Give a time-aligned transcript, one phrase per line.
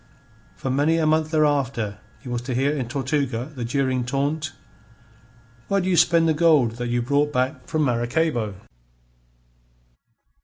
[0.55, 4.51] For many a month thereafter he was to hear in Tortuga the jeering taunt:
[5.67, 8.55] "Where do you spend the gold that you brought back from Maracaybo?"